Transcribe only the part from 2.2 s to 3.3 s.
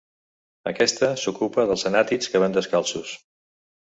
que van descalços.